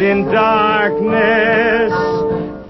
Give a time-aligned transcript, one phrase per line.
[0.00, 1.92] in darkness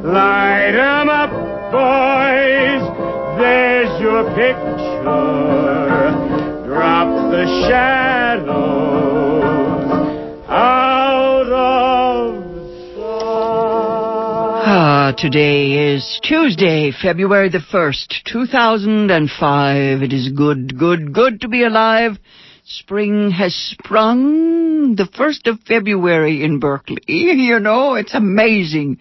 [0.02, 1.30] Light 'em up,
[1.70, 2.82] boys.
[3.38, 6.14] There's your picture.
[6.66, 7.95] Drop the shadows
[15.16, 20.02] today is Tuesday, February the 1st, 2005.
[20.02, 22.18] It is good, good, good to be alive.
[22.64, 26.98] Spring has sprung the 1st of February in Berkeley.
[27.06, 28.98] You know, it's amazing.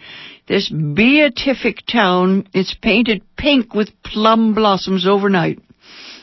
[0.47, 5.59] This beatific town is painted pink with plum blossoms overnight.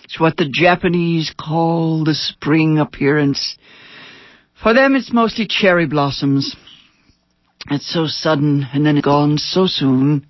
[0.04, 3.58] It's what the Japanese call the spring appearance.
[4.62, 6.56] For them, it's mostly cherry blossoms.
[7.70, 10.26] It's so sudden and then gone so soon.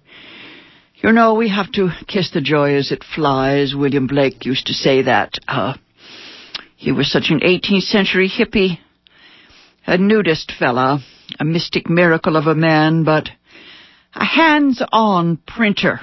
[0.96, 3.74] You know, we have to kiss the joy as it flies.
[3.74, 5.34] William Blake used to say that.
[5.48, 5.74] Uh,
[6.76, 8.78] he was such an 18th century hippie,
[9.86, 11.00] a nudist fella,
[11.40, 13.28] a mystic miracle of a man, but
[14.14, 16.00] a hands-on printer.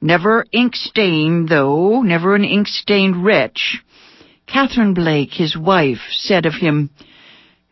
[0.00, 3.82] Never ink-stained, though, never an ink-stained wretch.
[4.46, 6.90] Catherine Blake, his wife, said of him,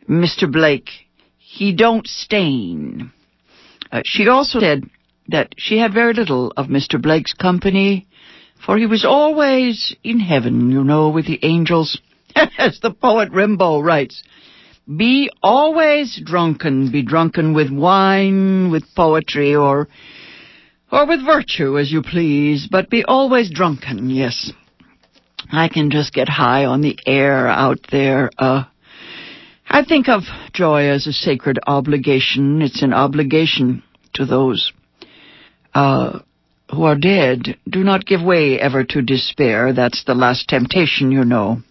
[0.09, 0.51] Mr.
[0.51, 0.89] Blake,
[1.57, 3.11] he don't stain.
[3.91, 4.83] Uh, she also said
[5.27, 7.01] that she had very little of Mr.
[7.01, 8.07] Blake's company,
[8.63, 11.99] for he was always in heaven, you know, with the angels.
[12.35, 14.21] As the poet Rimbaud writes,
[14.95, 19.87] be always drunken, be drunken with wine, with poetry, or,
[20.91, 24.51] or with virtue, as you please, but be always drunken, yes.
[25.51, 28.65] I can just get high on the air out there, uh,
[29.69, 30.23] I think of
[30.53, 32.61] joy as a sacred obligation.
[32.61, 33.83] It's an obligation
[34.13, 34.71] to those
[35.73, 36.19] uh,
[36.71, 37.57] who are dead.
[37.69, 39.73] Do not give way ever to despair.
[39.73, 41.61] That's the last temptation, you know.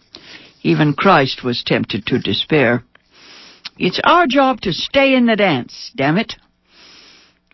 [0.61, 2.83] Even Christ was tempted to despair.
[3.77, 6.35] It's our job to stay in the dance, damn it.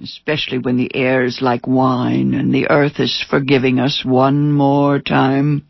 [0.02, 5.00] Especially when the air is like wine and the earth is forgiving us one more
[5.00, 5.66] time.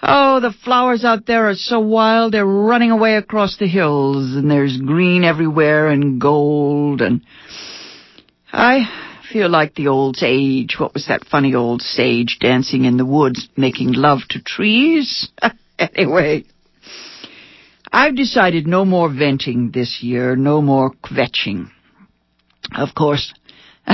[0.00, 4.48] Oh, the flowers out there are so wild, they're running away across the hills, and
[4.48, 7.22] there's green everywhere and gold, and
[8.52, 8.88] I
[9.32, 10.76] feel like the old sage.
[10.78, 15.28] What was that funny old sage dancing in the woods, making love to trees?
[15.78, 16.44] anyway,
[17.92, 21.70] I've decided no more venting this year, no more kvetching.
[22.76, 23.34] Of course,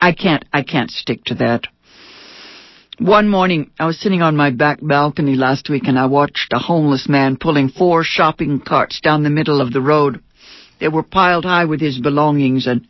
[0.00, 1.66] I can't, I can't stick to that.
[2.98, 6.60] One morning, I was sitting on my back balcony last week and I watched a
[6.60, 10.22] homeless man pulling four shopping carts down the middle of the road.
[10.78, 12.86] They were piled high with his belongings and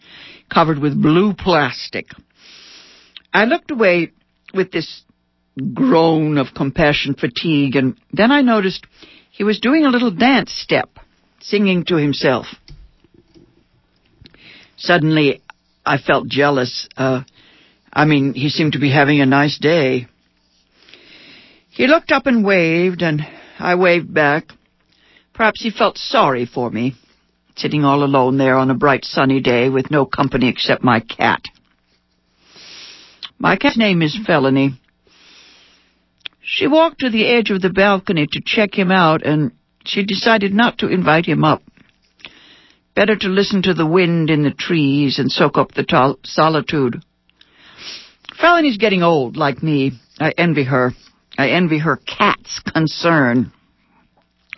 [0.52, 2.08] covered with blue plastic.
[3.32, 4.12] I looked away
[4.52, 5.04] with this
[5.72, 8.86] groan of compassion fatigue and then I noticed
[9.30, 10.90] he was doing a little dance step,
[11.40, 12.46] singing to himself.
[14.76, 15.40] Suddenly,
[15.86, 16.90] I felt jealous.
[16.94, 17.22] Uh,
[17.94, 20.08] I mean, he seemed to be having a nice day.
[21.70, 23.22] He looked up and waved, and
[23.58, 24.48] I waved back.
[25.32, 26.94] Perhaps he felt sorry for me,
[27.56, 31.42] sitting all alone there on a bright sunny day with no company except my cat.
[33.38, 34.80] My cat's name is Felony.
[36.40, 39.52] She walked to the edge of the balcony to check him out, and
[39.84, 41.62] she decided not to invite him up.
[42.94, 47.02] Better to listen to the wind in the trees and soak up the solitude.
[48.40, 49.92] Felony's getting old, like me.
[50.18, 50.92] I envy her.
[51.36, 53.52] I envy her cat's concern.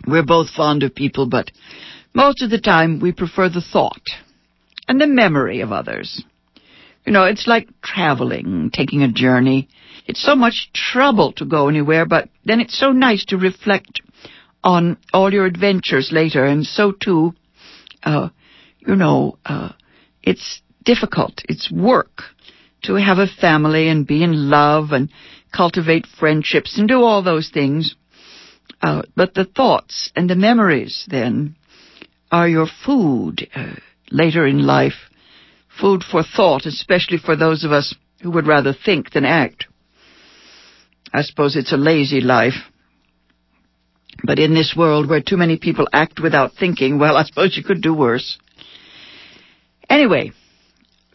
[0.05, 1.51] We're both fond of people, but
[2.13, 4.01] most of the time we prefer the thought
[4.87, 6.23] and the memory of others.
[7.05, 9.69] You know, it's like traveling, taking a journey.
[10.05, 14.01] It's so much trouble to go anywhere, but then it's so nice to reflect
[14.63, 17.33] on all your adventures later, and so too,
[18.03, 18.29] uh,
[18.79, 19.71] you know, uh,
[20.21, 21.41] it's difficult.
[21.47, 22.23] It's work
[22.83, 25.09] to have a family and be in love and
[25.55, 27.95] cultivate friendships and do all those things.
[28.81, 31.55] Uh, but the thoughts and the memories then
[32.31, 33.73] are your food uh,
[34.11, 35.09] later in life.
[35.79, 39.67] Food for thought, especially for those of us who would rather think than act.
[41.13, 42.55] I suppose it's a lazy life.
[44.23, 47.63] But in this world where too many people act without thinking, well, I suppose you
[47.63, 48.37] could do worse.
[49.89, 50.31] Anyway,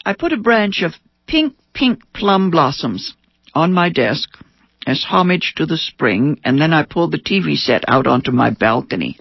[0.04, 0.92] I put a branch of
[1.26, 3.14] pink, pink plum blossoms
[3.54, 4.28] on my desk
[4.86, 8.50] as homage to the spring, and then I pulled the TV set out onto my
[8.50, 9.16] balcony.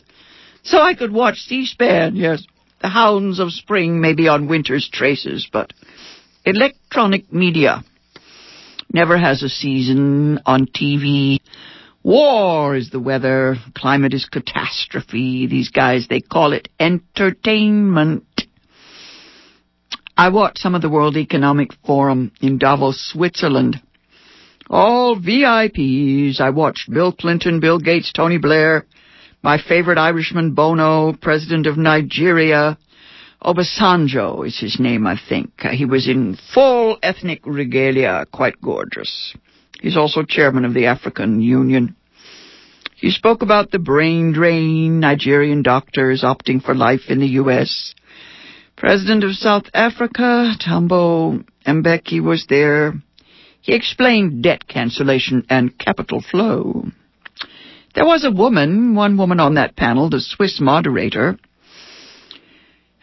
[0.64, 2.46] So I could watch C-SPAN, yes.
[2.82, 5.72] The hounds of spring may be on winter's traces, but
[6.46, 7.84] electronic media
[8.92, 11.40] never has a season on TV.
[12.04, 13.58] War is the weather.
[13.76, 15.46] Climate is catastrophe.
[15.46, 18.26] These guys, they call it entertainment.
[20.22, 23.82] I watched some of the World Economic Forum in Davos, Switzerland.
[24.70, 26.40] All VIPs.
[26.40, 28.86] I watched Bill Clinton, Bill Gates, Tony Blair,
[29.42, 32.78] my favorite Irishman Bono, President of Nigeria.
[33.44, 35.60] Obasanjo is his name, I think.
[35.60, 39.36] He was in full ethnic regalia, quite gorgeous.
[39.82, 41.96] He's also chairman of the African Union.
[42.96, 47.96] He spoke about the brain drain, Nigerian doctors opting for life in the U.S.
[48.82, 52.96] President of South Africa, Thabo Mbeki, was there.
[53.62, 56.86] He explained debt cancellation and capital flow.
[57.94, 61.38] There was a woman, one woman on that panel, the Swiss moderator,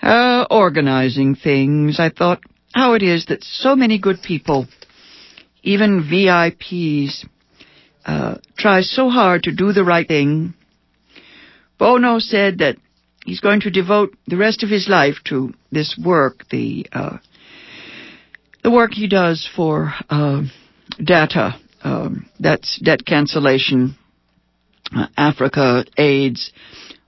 [0.03, 2.01] uh, organizing things.
[2.01, 2.41] I thought
[2.75, 4.67] how it is that so many good people,
[5.63, 7.25] even VIPs,
[8.05, 10.55] uh, try so hard to do the right thing.
[11.79, 12.79] Bono said that
[13.29, 17.19] he's going to devote the rest of his life to this work, the uh,
[18.65, 20.43] the work he does for uh,
[21.03, 21.55] data.
[21.83, 23.97] Um, that's debt cancellation,
[24.97, 26.53] uh, Africa, AIDS,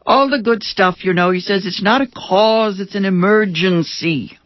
[0.06, 1.30] all the good stuff, you know.
[1.30, 4.38] He says it's not a cause, it's an emergency.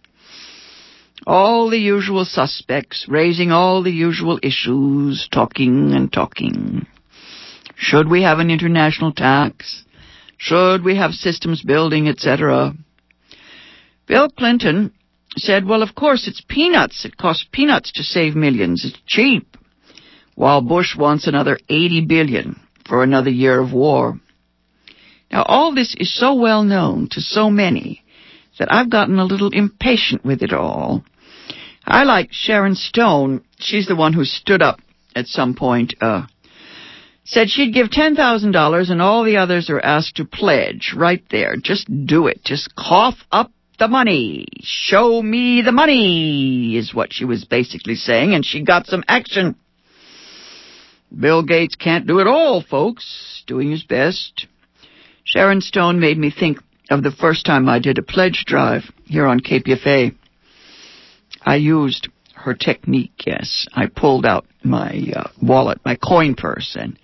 [1.26, 6.86] All the usual suspects, raising all the usual issues, talking and talking.
[7.76, 9.84] Should we have an international tax?
[10.38, 12.74] Should we have systems building, etc.?
[14.06, 14.92] Bill Clinton
[15.36, 17.04] said, well, of course, it's peanuts.
[17.04, 18.84] It costs peanuts to save millions.
[18.84, 19.56] It's cheap.
[20.34, 24.18] While Bush wants another 80 billion for another year of war.
[25.30, 28.04] Now, all this is so well known to so many
[28.58, 31.04] that I've gotten a little impatient with it all.
[31.84, 33.44] I like Sharon Stone.
[33.58, 34.80] She's the one who stood up
[35.14, 36.26] at some point, uh,
[37.24, 41.56] said she'd give $10,000 and all the others are asked to pledge right there.
[41.56, 42.44] Just do it.
[42.44, 44.46] Just cough up the money.
[44.60, 49.56] Show me the money, is what she was basically saying, and she got some action.
[51.18, 53.42] Bill Gates can't do it all, folks.
[53.46, 54.46] Doing his best.
[55.24, 56.58] Sharon Stone made me think
[56.90, 60.14] of the first time I did a pledge drive here on KPFA.
[61.42, 62.08] I used
[62.44, 63.66] her technique, yes.
[63.74, 66.98] I pulled out my uh, wallet, my coin purse, and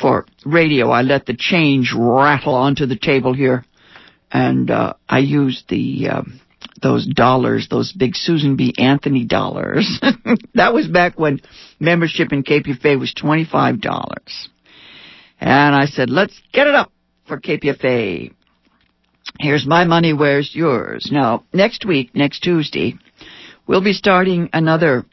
[0.00, 3.64] for radio, I let the change rattle onto the table here
[4.30, 6.22] and uh, I used the uh,
[6.82, 8.74] those dollars, those big Susan B.
[8.78, 10.00] Anthony dollars.
[10.54, 11.40] that was back when
[11.80, 14.48] membership in KPFA was twenty five dollars,
[15.40, 16.92] and I said, "Let's get it up
[17.26, 18.32] for KPFA."
[19.38, 20.14] Here's my money.
[20.14, 21.10] Where's yours?
[21.12, 22.96] Now, next week, next Tuesday,
[23.68, 25.04] we'll be starting another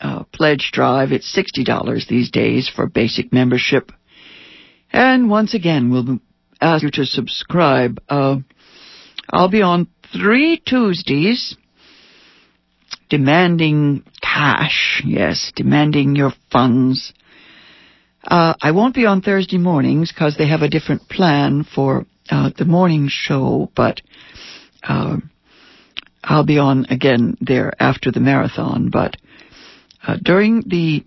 [0.00, 1.12] uh, pledge drive.
[1.12, 3.92] It's sixty dollars these days for basic membership.
[4.90, 6.18] And once again, we'll
[6.60, 8.00] ask you to subscribe.
[8.08, 8.38] Uh,
[9.30, 11.56] I'll be on three Tuesdays
[13.10, 15.02] demanding cash.
[15.04, 17.12] Yes, demanding your funds.
[18.24, 22.50] Uh, I won't be on Thursday mornings because they have a different plan for uh,
[22.56, 24.00] the morning show, but
[24.82, 25.16] uh,
[26.28, 28.90] I'll be on again there after the marathon.
[28.90, 29.16] But
[30.06, 31.04] uh, during the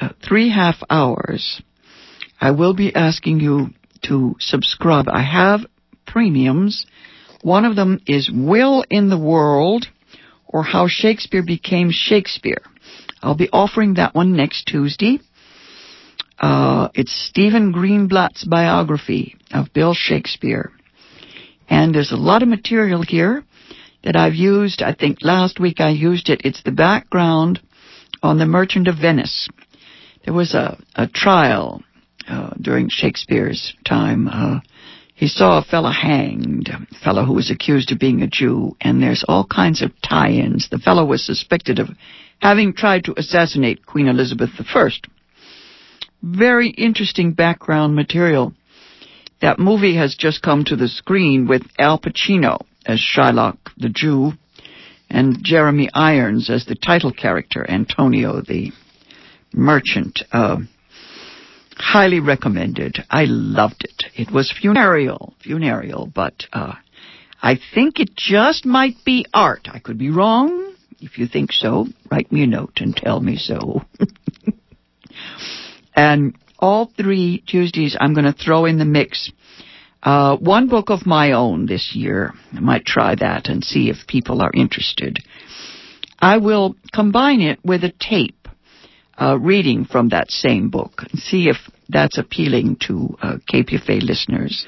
[0.00, 1.62] uh, three half hours,
[2.40, 3.70] I will be asking you
[4.04, 5.06] to subscribe.
[5.08, 5.60] I have
[6.06, 6.86] premiums
[7.42, 9.86] one of them is Will in the World
[10.46, 12.62] or How Shakespeare Became Shakespeare.
[13.22, 15.20] I'll be offering that one next Tuesday.
[16.38, 20.70] Uh, it's Stephen Greenblatt's biography of Bill Shakespeare.
[21.68, 23.44] And there's a lot of material here
[24.02, 24.82] that I've used.
[24.82, 26.42] I think last week I used it.
[26.44, 27.60] It's the background
[28.22, 29.48] on The Merchant of Venice.
[30.24, 31.82] There was a, a trial
[32.28, 34.28] uh, during Shakespeare's time.
[34.28, 34.60] Uh,
[35.14, 39.02] he saw a fellow hanged, a fellow who was accused of being a Jew, and
[39.02, 40.68] there's all kinds of tie-ins.
[40.70, 41.88] The fellow was suspected of
[42.40, 44.88] having tried to assassinate Queen Elizabeth I.
[46.22, 48.54] Very interesting background material.
[49.42, 54.32] That movie has just come to the screen with Al Pacino as Shylock the Jew
[55.08, 58.72] and Jeremy Irons as the title character, Antonio the
[59.52, 60.22] merchant.
[60.32, 60.58] Uh,
[61.76, 62.98] highly recommended.
[63.10, 64.04] I loved it.
[64.14, 66.74] It was funereal, funereal, but uh,
[67.42, 69.68] I think it just might be art.
[69.72, 70.74] I could be wrong.
[71.00, 73.82] If you think so, write me a note and tell me so.
[75.96, 79.32] and all three Tuesdays, I'm going to throw in the mix
[80.02, 82.32] uh, one book of my own this year.
[82.52, 85.18] I might try that and see if people are interested.
[86.18, 88.48] I will combine it with a tape
[89.20, 91.56] uh, reading from that same book and see if
[91.88, 94.66] that's appealing to uh, KPFA listeners.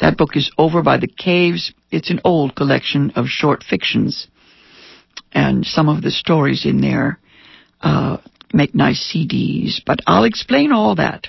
[0.00, 1.72] That book is Over by the Caves.
[1.90, 4.26] It's an old collection of short fictions,
[5.32, 7.20] and some of the stories in there
[7.82, 8.16] uh,
[8.52, 9.80] make nice CDs.
[9.84, 11.28] But I'll explain all that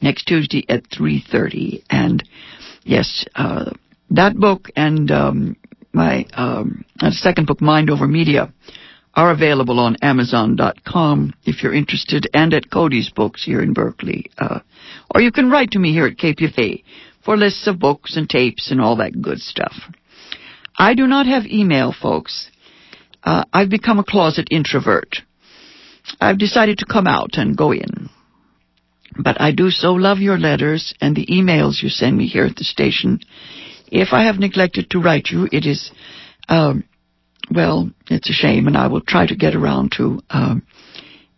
[0.00, 1.82] next Tuesday at 3.30.
[1.90, 2.22] And
[2.84, 3.72] yes, uh,
[4.10, 5.56] that book and um,
[5.92, 8.52] my um, second book, Mind Over Media,
[9.14, 14.30] are available on Amazon.com if you're interested, and at Cody's Books here in Berkeley.
[14.38, 14.60] Uh,
[15.12, 16.84] or you can write to me here at KPFA
[17.24, 19.74] for lists of books and tapes and all that good stuff.
[20.78, 22.50] I do not have email, folks.
[23.24, 25.16] Uh, I've become a closet introvert.
[26.20, 28.07] I've decided to come out and go in.
[29.18, 32.56] But I do so love your letters and the emails you send me here at
[32.56, 33.20] the station.
[33.88, 35.90] If I have neglected to write you, it is,
[36.48, 36.84] um,
[37.50, 40.62] well, it's a shame, and I will try to get around to um,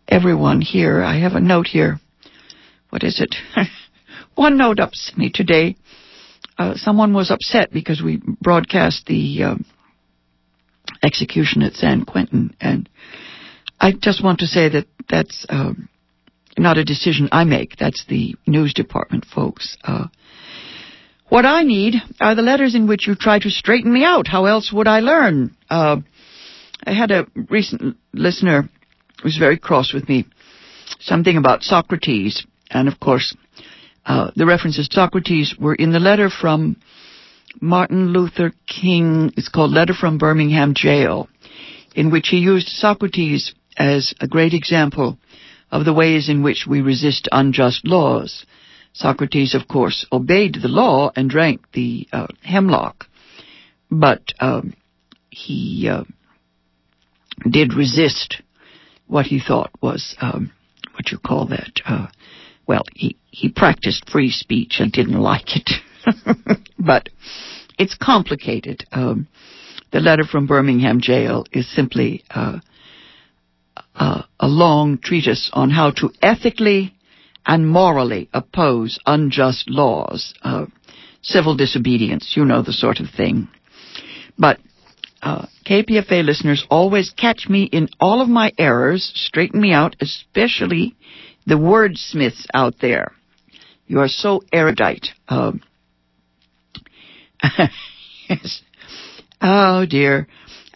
[0.07, 1.01] everyone here.
[1.01, 1.99] I have a note here.
[2.89, 3.35] What is it?
[4.35, 5.75] One note upset me today.
[6.57, 9.55] Uh, someone was upset because we broadcast the uh,
[11.03, 12.87] execution at San Quentin, and
[13.79, 15.89] I just want to say that that's um,
[16.61, 17.75] not a decision I make.
[17.77, 19.77] That's the news department folks.
[19.83, 20.07] Uh,
[21.27, 24.27] what I need are the letters in which you try to straighten me out.
[24.27, 25.55] How else would I learn?
[25.69, 25.97] Uh,
[26.85, 30.25] I had a recent listener who was very cross with me.
[30.99, 33.35] Something about Socrates, and of course,
[34.05, 36.75] uh, the references to Socrates were in the letter from
[37.59, 39.31] Martin Luther King.
[39.37, 41.27] It's called Letter from Birmingham Jail,
[41.95, 45.17] in which he used Socrates as a great example
[45.71, 48.45] of the ways in which we resist unjust laws.
[48.93, 53.05] Socrates, of course, obeyed the law and drank the uh, hemlock,
[53.89, 54.73] but um,
[55.29, 56.03] he uh,
[57.49, 58.41] did resist
[59.07, 60.51] what he thought was um,
[60.93, 61.79] what you call that.
[61.85, 62.07] Uh,
[62.67, 65.69] well, he he practiced free speech and didn't like it,
[66.79, 67.09] but
[67.79, 68.85] it's complicated.
[68.91, 69.27] Um,
[69.91, 72.59] the letter from Birmingham jail is simply uh,
[73.95, 76.93] uh, a long treatise on how to ethically
[77.45, 80.65] and morally oppose unjust laws, uh,
[81.21, 83.47] civil disobedience, you know the sort of thing.
[84.37, 84.59] But
[85.21, 90.95] uh, KPFA listeners always catch me in all of my errors, straighten me out, especially
[91.45, 93.11] the wordsmiths out there.
[93.87, 95.09] You are so erudite.
[95.27, 95.61] Um,
[98.29, 98.61] yes.
[99.41, 100.27] Oh dear.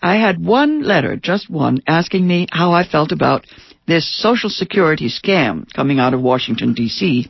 [0.05, 3.47] I had one letter, just one, asking me how I felt about
[3.87, 7.27] this Social Security scam coming out of Washington, D.C.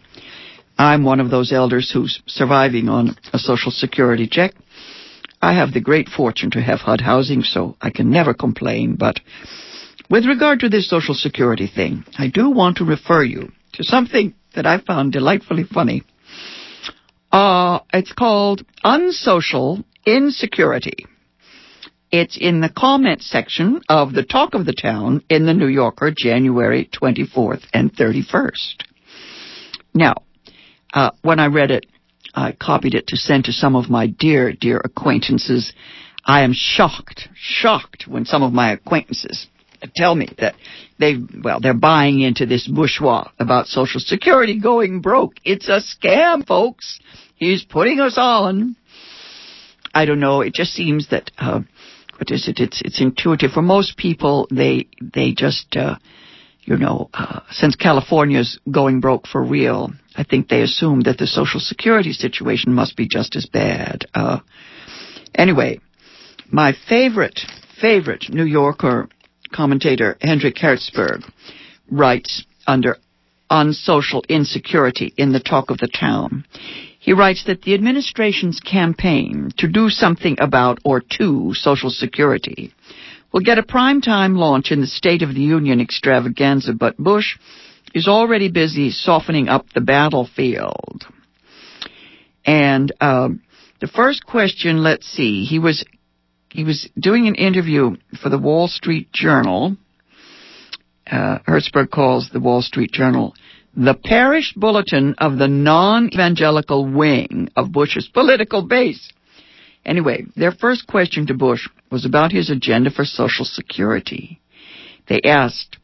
[0.77, 4.55] I'm one of those elders who's surviving on a Social Security check.
[5.41, 9.21] I have the great fortune to have HUD housing, so I can never complain, but
[10.09, 14.33] with regard to this Social Security thing, I do want to refer you to something
[14.53, 16.03] that I found delightfully funny.
[17.31, 21.05] Uh, it's called Unsocial Insecurity.
[22.11, 26.11] It's in the comment section of the Talk of the Town in the New Yorker,
[26.15, 28.83] January 24th and 31st.
[29.93, 30.15] Now,
[30.93, 31.85] uh, when I read it,
[32.33, 35.73] I copied it to send to some of my dear, dear acquaintances.
[36.25, 39.47] I am shocked, shocked when some of my acquaintances
[39.95, 40.55] tell me that
[40.99, 45.33] they, well, they're buying into this bourgeois about Social Security going broke.
[45.43, 46.99] It's a scam, folks.
[47.35, 48.75] He's putting us on.
[49.93, 50.41] I don't know.
[50.41, 51.61] It just seems that uh,
[52.17, 52.59] what is it?
[52.59, 54.47] It's it's intuitive for most people.
[54.51, 55.95] They they just uh,
[56.61, 61.27] you know uh, since California's going broke for real, I think they assume that the
[61.27, 64.05] Social Security situation must be just as bad.
[64.13, 64.39] Uh,
[65.33, 65.79] anyway,
[66.49, 67.39] my favorite
[67.81, 69.09] favorite New Yorker
[69.53, 71.23] commentator Hendrik Hertzberg
[71.89, 72.97] writes under
[73.49, 76.45] Unsocial Insecurity in the talk of the town.
[77.05, 82.73] He writes that the administration's campaign to do something about or to Social Security
[83.31, 87.37] will get a primetime launch in the State of the Union extravaganza, but Bush
[87.93, 91.05] is already busy softening up the battlefield.
[92.43, 93.43] And um,
[93.81, 95.85] the first question, let's see, he was
[96.49, 99.77] he was doing an interview for the Wall Street Journal.
[101.09, 103.35] Uh, Hertzberg calls the Wall Street Journal
[103.75, 109.11] the parish bulletin of the non-evangelical wing of Bush's political base.
[109.85, 114.39] Anyway, their first question to Bush was about his agenda for Social Security.
[115.07, 115.77] They asked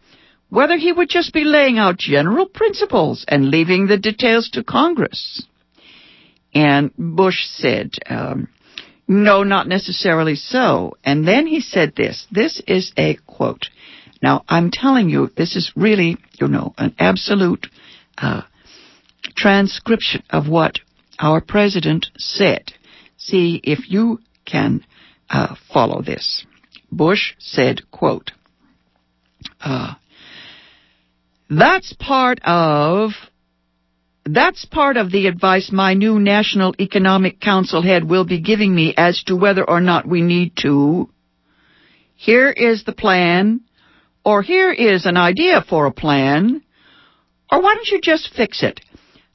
[0.50, 5.46] whether he would just be laying out general principles and leaving the details to Congress.
[6.54, 8.50] And Bush said, um,
[9.08, 10.98] no, not necessarily so.
[11.04, 12.26] And then he said this.
[12.32, 13.68] This is a quote.
[14.22, 17.68] Now, I'm telling you, this is really, you know, an absolute
[18.18, 18.44] uh,
[19.36, 20.80] transcription of what
[21.20, 22.72] our president said.
[23.18, 24.86] See if you can
[25.30, 26.46] uh, follow this.
[26.92, 28.32] Bush said, quote,
[29.62, 29.94] uh,
[31.50, 33.12] that's part of
[34.24, 38.94] that's part of the advice my new National Economic Council head will be giving me
[38.96, 41.10] as to whether or not we need to.
[42.16, 43.62] Here is the plan,
[44.24, 46.62] or here is an idea for a plan,
[47.52, 48.80] or why don't you just fix it?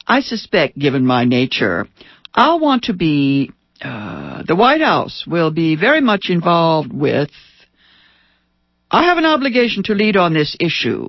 [0.07, 1.87] I suspect, given my nature,
[2.33, 3.51] I'll want to be,
[3.81, 7.29] uh, the White House will be very much involved with,
[8.89, 11.07] I have an obligation to lead on this issue.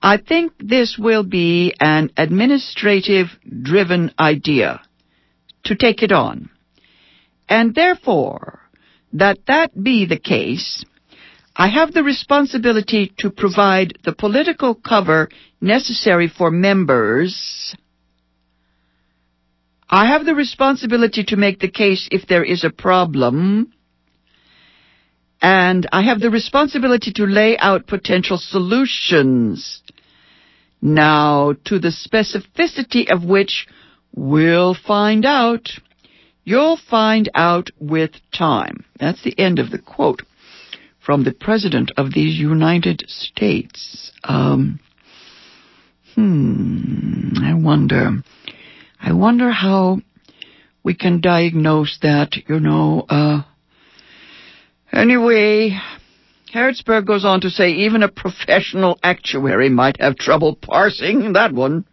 [0.00, 3.26] I think this will be an administrative
[3.62, 4.80] driven idea
[5.64, 6.50] to take it on.
[7.48, 8.60] And therefore,
[9.12, 10.84] that that be the case,
[11.54, 15.28] I have the responsibility to provide the political cover
[15.60, 17.76] necessary for members.
[19.88, 23.74] I have the responsibility to make the case if there is a problem.
[25.42, 29.82] And I have the responsibility to lay out potential solutions
[30.80, 33.68] now, to the specificity of which
[34.14, 35.68] we'll find out.
[36.44, 38.84] You'll find out with time.
[38.98, 40.22] That's the end of the quote
[41.04, 44.12] from the President of these United States.
[44.22, 44.78] Um,
[46.14, 48.22] hmm, I wonder.
[49.00, 49.98] I wonder how
[50.84, 53.04] we can diagnose that, you know.
[53.08, 53.42] Uh,
[54.92, 55.76] anyway,
[56.54, 61.84] Hertzberg goes on to say even a professional actuary might have trouble parsing that one.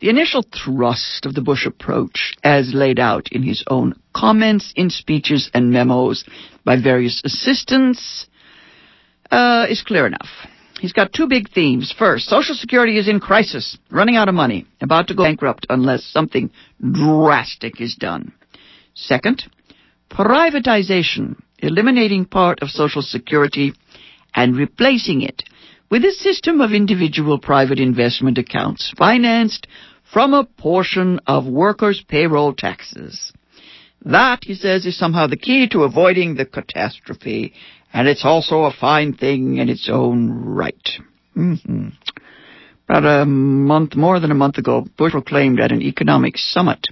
[0.00, 4.88] The initial thrust of the Bush approach, as laid out in his own comments in
[4.88, 6.24] speeches and memos
[6.64, 8.26] by various assistants,
[9.30, 10.28] uh, is clear enough.
[10.80, 11.94] He's got two big themes.
[11.96, 16.04] First, Social Security is in crisis, running out of money, about to go bankrupt unless
[16.04, 16.50] something
[16.80, 18.32] drastic is done.
[18.94, 19.44] Second,
[20.10, 23.72] privatization eliminating part of Social Security
[24.34, 25.42] and replacing it
[25.90, 29.66] with a system of individual private investment accounts financed
[30.12, 33.32] from a portion of workers' payroll taxes.
[34.06, 37.52] That, he says, is somehow the key to avoiding the catastrophe,
[37.92, 40.88] and it's also a fine thing in its own right.
[41.36, 41.88] Mm-hmm.
[42.88, 46.86] About a month, more than a month ago, Bush proclaimed at an economic summit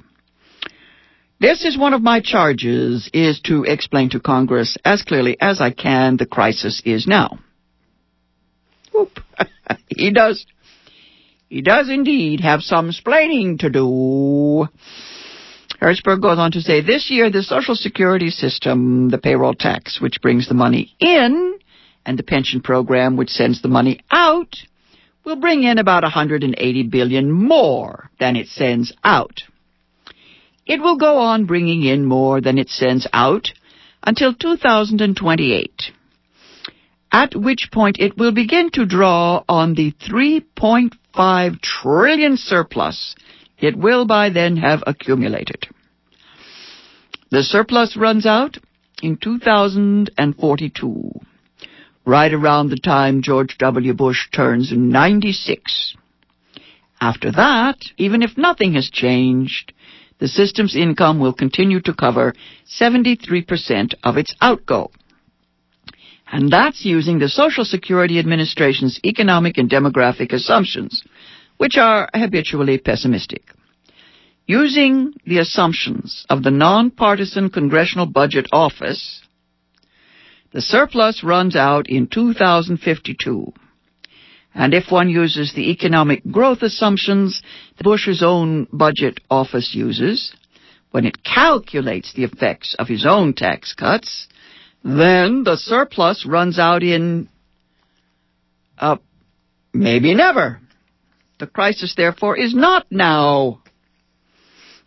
[1.45, 5.73] this is one of my charges, is to explain to Congress as clearly as I
[5.73, 7.39] can the crisis is now.
[8.93, 9.19] Whoop.
[9.89, 10.47] he does.
[11.51, 14.69] He does indeed have some splaining to do.
[15.81, 20.21] Hertzberg goes on to say, this year the Social Security system, the payroll tax, which
[20.23, 21.59] brings the money in,
[22.07, 24.57] and the pension program, which sends the money out,
[25.25, 29.43] will bring in about 180 billion more than it sends out.
[30.67, 33.49] It will go on bringing in more than it sends out
[34.03, 35.83] until 2028,
[37.13, 43.15] at which point it will begin to draw on the 3.5 trillion surplus
[43.65, 45.67] it will by then have accumulated.
[47.31, 48.59] The surplus runs out
[49.03, 51.21] in 2042,
[52.07, 53.95] right around the time George W.
[53.95, 55.97] Bush turns 96.
[57.01, 59.73] After that, even if nothing has changed,
[60.21, 62.35] the system's income will continue to cover
[62.81, 64.93] 73% of its outgo.
[66.31, 71.03] And that's using the Social Security Administration's economic and demographic assumptions,
[71.57, 73.43] which are habitually pessimistic.
[74.47, 79.23] Using the assumptions of the nonpartisan Congressional Budget Office,
[80.53, 83.53] the surplus runs out in 2052.
[84.55, 87.43] And if one uses the economic growth assumptions
[87.77, 90.33] that Bush's own budget office uses,
[90.93, 94.29] when it calculates the effects of his own tax cuts,
[94.85, 97.29] then the surplus runs out in,
[98.79, 98.99] uh,
[99.73, 100.61] maybe never.
[101.41, 103.64] The crisis, therefore, is not now.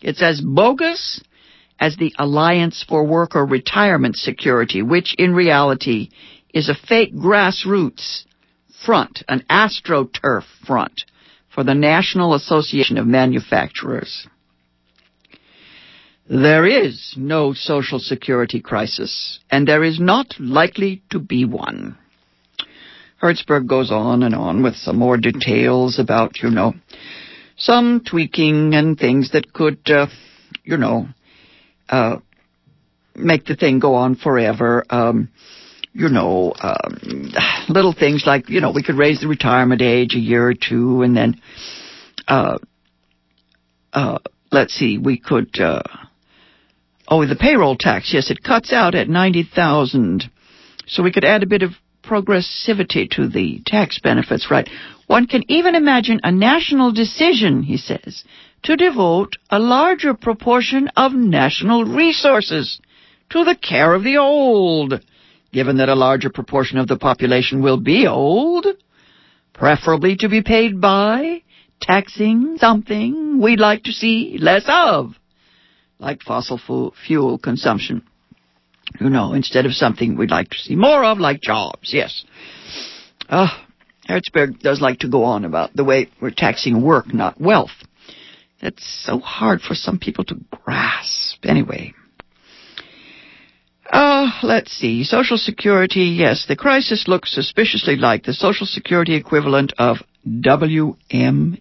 [0.02, 1.22] It's as bogus
[1.80, 6.10] as the Alliance for Worker Retirement Security, which in reality
[6.54, 8.24] is a fake grassroots
[8.86, 10.94] front, an astroturf front
[11.54, 14.28] for the National Association of Manufacturers.
[16.30, 21.98] There is no social security crisis, and there is not likely to be one.
[23.22, 26.74] Hertzberg goes on and on with some more details about, you know,
[27.58, 30.08] some tweaking and things that could, uh,
[30.64, 31.08] you know,
[31.90, 32.18] uh,
[33.16, 34.86] make the thing go on forever.
[34.90, 35.30] Um,
[35.94, 37.32] you know, um,
[37.70, 41.02] little things like, you know, we could raise the retirement age a year or two
[41.02, 41.42] and then,
[42.28, 42.60] uh,
[43.94, 44.20] uh,
[44.52, 45.82] let's see, we could, uh,
[47.08, 50.30] oh, the payroll tax, yes, it cuts out at 90,000.
[50.86, 51.72] So we could add a bit of
[52.04, 54.70] progressivity to the tax benefits, right?
[55.08, 58.24] One can even imagine a national decision, he says,
[58.64, 62.80] to devote a larger proportion of national resources
[63.32, 65.02] to the care of the old
[65.52, 68.68] given that a larger proportion of the population will be old,
[69.54, 71.42] preferably to be paid by
[71.82, 75.14] taxing something we'd like to see less of,
[76.00, 78.04] like fossil fuel consumption.
[79.00, 82.24] You know, instead of something we'd like to see more of, like jobs, yes.
[83.28, 83.50] Uh,
[84.08, 87.72] Hertzberg does like to go on about the way we're taxing work, not wealth.
[88.62, 91.46] That's so hard for some people to grasp.
[91.46, 91.94] Anyway,
[93.92, 95.04] uh, let's see.
[95.04, 101.58] Social Security, yes, the crisis looks suspiciously like the Social Security equivalent of WMDs.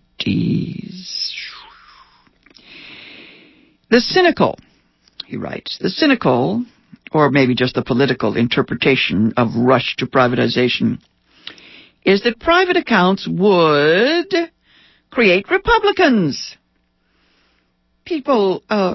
[3.89, 4.59] The cynical,
[5.27, 6.65] he writes, the cynical,
[7.13, 10.99] or maybe just the political interpretation of rush to privatization,
[12.07, 14.33] is that private accounts would
[15.11, 16.57] create Republicans.
[18.05, 18.95] People, uh,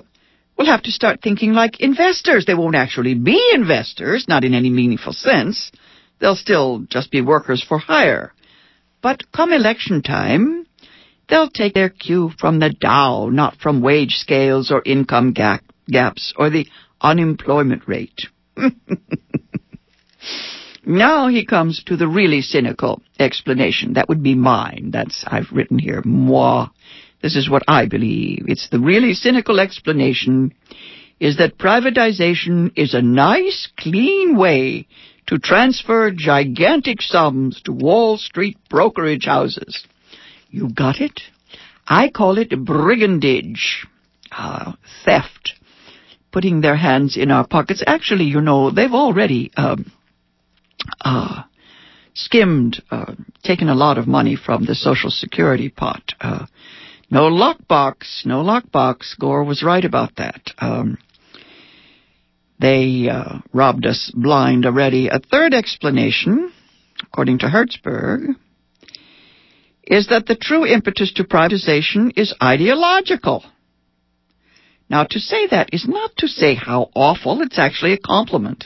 [0.58, 2.46] will have to start thinking like investors.
[2.46, 5.72] They won't actually be investors, not in any meaningful sense.
[6.20, 8.32] They'll still just be workers for hire.
[9.02, 10.68] But come election time,
[11.28, 16.32] they'll take their cue from the Dow, not from wage scales or income gap, gaps
[16.38, 16.68] or the
[17.02, 18.22] unemployment rate.
[20.86, 23.94] now he comes to the really cynical explanation.
[23.94, 24.90] That would be mine.
[24.92, 26.02] That's I've written here.
[26.04, 26.68] Moi.
[27.22, 28.46] This is what I believe.
[28.48, 30.54] It's the really cynical explanation
[31.20, 34.88] is that privatization is a nice, clean way
[35.28, 39.86] to transfer gigantic sums to Wall Street brokerage houses.
[40.50, 41.22] You got it?
[41.88, 43.86] I call it brigandage,
[44.32, 44.74] uh,
[45.06, 45.54] theft,
[46.32, 47.84] putting their hands in our pockets.
[47.86, 49.92] Actually, you know, they've already um,
[51.02, 51.44] uh,
[52.14, 53.14] skimmed, uh,
[53.44, 56.04] taken a lot of money from the Social Security pot.
[56.20, 56.46] Uh,
[57.10, 59.18] no lockbox, no lockbox.
[59.20, 60.52] Gore was right about that.
[60.58, 60.98] Um,
[62.60, 65.08] they uh, robbed us blind already.
[65.08, 66.54] A third explanation,
[67.02, 68.36] according to Hertzberg,
[69.84, 73.44] is that the true impetus to privatization is ideological.
[74.90, 78.66] Now, to say that is not to say how awful, it's actually a compliment.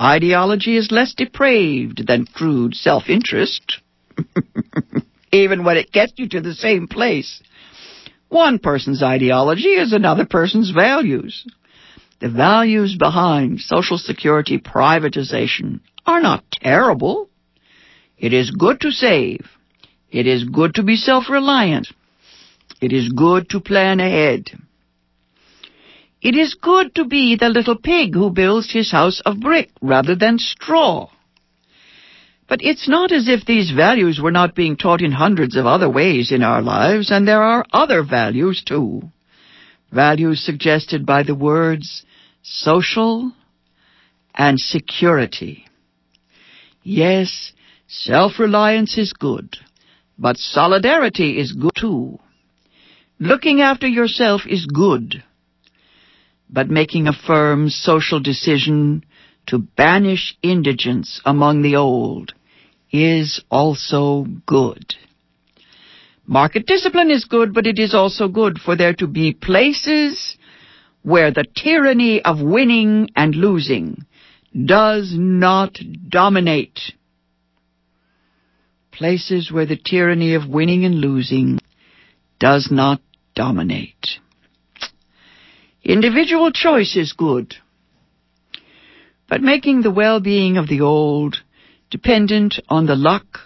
[0.00, 3.80] Ideology is less depraved than crude self-interest.
[5.32, 7.42] even when it gets you to the same place.
[8.28, 11.46] One person's ideology is another person's values.
[12.20, 17.28] The values behind Social Security privatization are not terrible.
[18.18, 19.46] It is good to save.
[20.10, 21.88] It is good to be self-reliant.
[22.80, 24.50] It is good to plan ahead.
[26.26, 30.16] It is good to be the little pig who builds his house of brick rather
[30.16, 31.08] than straw.
[32.48, 35.88] But it's not as if these values were not being taught in hundreds of other
[35.88, 39.02] ways in our lives, and there are other values too.
[39.92, 42.04] Values suggested by the words
[42.42, 43.30] social
[44.34, 45.64] and security.
[46.82, 47.52] Yes,
[47.86, 49.56] self-reliance is good,
[50.18, 52.18] but solidarity is good too.
[53.20, 55.22] Looking after yourself is good,
[56.48, 59.04] but making a firm social decision
[59.46, 62.32] to banish indigence among the old
[62.90, 64.94] is also good.
[66.26, 70.36] Market discipline is good, but it is also good for there to be places
[71.02, 74.04] where the tyranny of winning and losing
[74.64, 75.78] does not
[76.08, 76.80] dominate.
[78.90, 81.60] Places where the tyranny of winning and losing
[82.40, 83.00] does not
[83.34, 84.18] dominate.
[85.86, 87.54] Individual choice is good,
[89.28, 91.36] but making the well-being of the old
[91.92, 93.38] dependent on the luck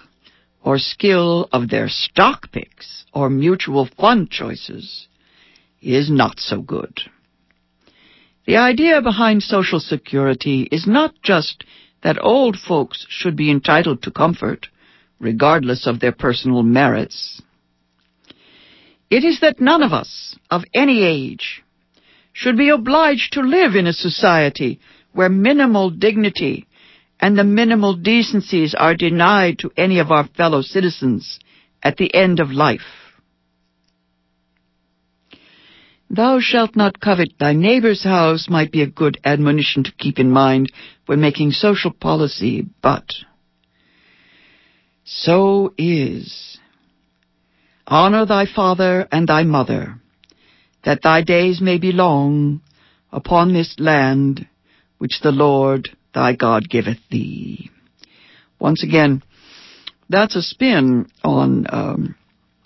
[0.63, 5.07] or skill of their stock picks or mutual fund choices
[5.83, 7.03] is not so good.
[8.47, 11.65] The idea behind Social Security is not just
[12.03, 14.69] that old folks should be entitled to comfort,
[15.19, 17.43] regardless of their personal merits.
[19.11, 21.63] It is that none of us, of any age,
[22.33, 24.81] should be obliged to live in a society
[25.13, 26.67] where minimal dignity
[27.21, 31.39] and the minimal decencies are denied to any of our fellow citizens
[31.83, 32.81] at the end of life.
[36.09, 40.31] Thou shalt not covet thy neighbor's house might be a good admonition to keep in
[40.31, 40.73] mind
[41.07, 43.05] when making social policy, but
[45.05, 46.59] so is.
[47.87, 50.00] Honor thy father and thy mother,
[50.85, 52.61] that thy days may be long
[53.13, 54.47] upon this land
[54.99, 57.71] which the Lord thy God giveth thee.
[58.59, 59.23] Once again,
[60.09, 62.15] that's a spin on um,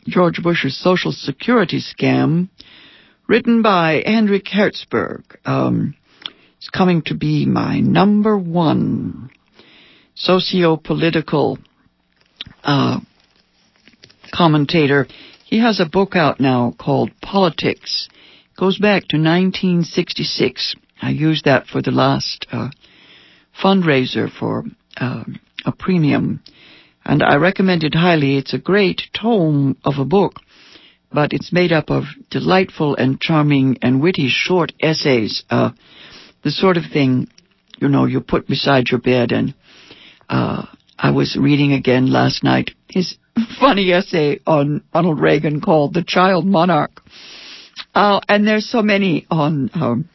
[0.06, 2.48] George Bush's Social Security scam,
[3.28, 5.22] written by Hendrik Hertzberg.
[5.44, 5.94] Um,
[6.56, 9.30] it's coming to be my number one
[10.14, 11.58] socio-political
[12.62, 13.00] uh,
[14.32, 15.06] commentator.
[15.44, 18.08] He has a book out now called Politics.
[18.50, 20.74] It goes back to 1966.
[21.02, 22.70] I used that for the last uh,
[23.62, 24.64] fundraiser for
[24.96, 25.24] uh,
[25.66, 26.42] a premium,
[27.04, 28.38] and I recommend it highly.
[28.38, 30.40] It's a great tome of a book,
[31.12, 35.70] but it's made up of delightful and charming and witty short essays, uh,
[36.42, 37.28] the sort of thing
[37.80, 39.30] you know you put beside your bed.
[39.30, 39.54] And
[40.28, 40.64] uh,
[40.98, 43.16] I was reading again last night his
[43.60, 47.02] funny essay on Ronald Reagan called "The Child Monarch."
[47.94, 50.08] Uh, and there's so many on um,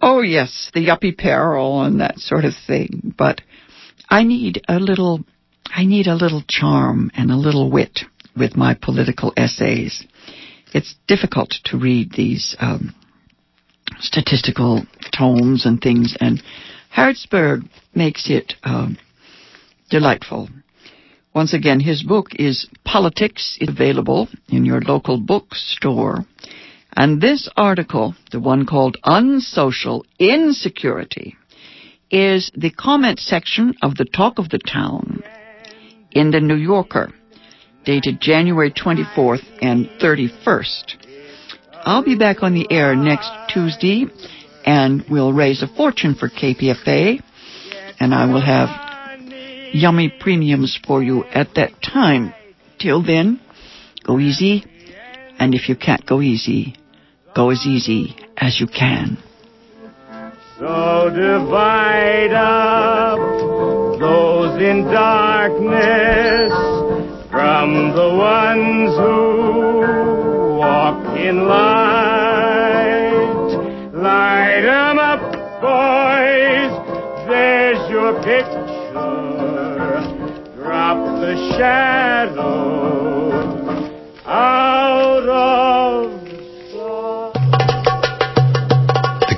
[0.00, 3.14] Oh yes, the yuppie peril and that sort of thing.
[3.16, 3.40] But
[4.08, 5.24] I need a little,
[5.66, 8.00] I need a little charm and a little wit
[8.36, 10.04] with my political essays.
[10.72, 12.94] It's difficult to read these um,
[13.98, 14.84] statistical
[15.16, 16.42] tomes and things, and
[16.94, 18.98] Hertzberg makes it um,
[19.90, 20.48] delightful.
[21.34, 26.24] Once again, his book is Politics, available in your local bookstore.
[26.96, 31.36] And this article, the one called Unsocial Insecurity,
[32.10, 35.22] is the comment section of the Talk of the Town
[36.10, 37.12] in the New Yorker,
[37.84, 40.96] dated January 24th and 31st.
[41.84, 44.06] I'll be back on the air next Tuesday,
[44.64, 47.22] and we'll raise a fortune for KPFA,
[48.00, 48.87] and I will have
[49.72, 52.34] yummy premiums for you at that time.
[52.78, 53.40] Till then,
[54.04, 54.64] go easy,
[55.38, 56.76] and if you can't go easy,
[57.38, 59.16] Go as easy as you can.
[60.58, 63.18] So divide up
[64.00, 66.50] those in darkness
[67.30, 72.08] from the ones who walk in light.
[73.94, 75.20] Light up,
[75.62, 76.72] boys.
[77.28, 78.57] There's your picture.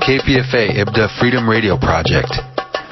[0.05, 2.29] KPFA Ibdaa Freedom Radio Project.